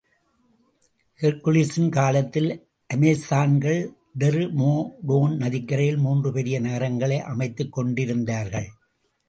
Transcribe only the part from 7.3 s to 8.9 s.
அமைத்துக்கொண்டிருந்தார்கள்.